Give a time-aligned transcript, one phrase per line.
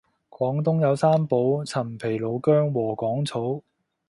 [0.31, 3.61] 廣東有三寶陳皮老薑禾桿草